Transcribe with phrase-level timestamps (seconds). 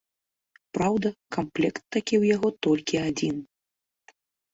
[0.77, 3.37] Праўда, камплект такі ў яго толькі адзін.